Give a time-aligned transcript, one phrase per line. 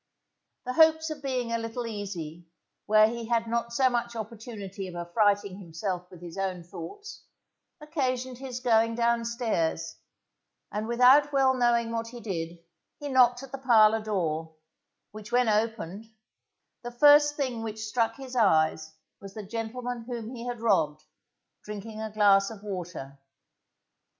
[0.65, 2.47] The hopes of being a little easy
[2.87, 7.21] where he had not so much opportunity of affrighting himself with his own thoughts,
[7.79, 9.97] occasioned his going downstairs,
[10.71, 12.57] and without well knowing what he did,
[12.99, 14.55] he knocked at the parlour door,
[15.11, 16.07] which when opened,
[16.81, 21.03] the first thing which struck his eyes was the gentleman whom he had robbed,
[21.63, 23.19] drinking a glass of water.